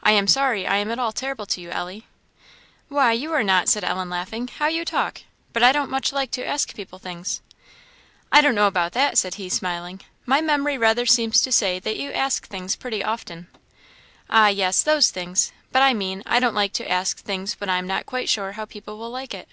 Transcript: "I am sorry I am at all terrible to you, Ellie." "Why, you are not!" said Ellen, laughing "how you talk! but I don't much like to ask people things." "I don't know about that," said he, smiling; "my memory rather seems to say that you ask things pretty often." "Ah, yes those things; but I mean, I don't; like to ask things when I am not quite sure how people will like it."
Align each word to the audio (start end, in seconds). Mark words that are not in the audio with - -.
"I 0.00 0.12
am 0.12 0.28
sorry 0.28 0.64
I 0.68 0.76
am 0.76 0.92
at 0.92 1.00
all 1.00 1.10
terrible 1.10 1.44
to 1.46 1.60
you, 1.60 1.70
Ellie." 1.72 2.06
"Why, 2.88 3.10
you 3.10 3.32
are 3.32 3.42
not!" 3.42 3.68
said 3.68 3.82
Ellen, 3.82 4.08
laughing 4.08 4.46
"how 4.46 4.68
you 4.68 4.84
talk! 4.84 5.22
but 5.52 5.60
I 5.60 5.72
don't 5.72 5.90
much 5.90 6.12
like 6.12 6.30
to 6.30 6.46
ask 6.46 6.72
people 6.72 7.00
things." 7.00 7.42
"I 8.30 8.42
don't 8.42 8.54
know 8.54 8.68
about 8.68 8.92
that," 8.92 9.18
said 9.18 9.34
he, 9.42 9.48
smiling; 9.48 10.02
"my 10.24 10.40
memory 10.40 10.78
rather 10.78 11.04
seems 11.04 11.42
to 11.42 11.50
say 11.50 11.80
that 11.80 11.96
you 11.96 12.12
ask 12.12 12.46
things 12.46 12.76
pretty 12.76 13.02
often." 13.02 13.48
"Ah, 14.28 14.46
yes 14.46 14.84
those 14.84 15.10
things; 15.10 15.50
but 15.72 15.82
I 15.82 15.94
mean, 15.94 16.22
I 16.26 16.38
don't; 16.38 16.54
like 16.54 16.72
to 16.74 16.88
ask 16.88 17.18
things 17.18 17.54
when 17.54 17.68
I 17.68 17.78
am 17.78 17.88
not 17.88 18.06
quite 18.06 18.28
sure 18.28 18.52
how 18.52 18.66
people 18.66 18.98
will 18.98 19.10
like 19.10 19.34
it." 19.34 19.48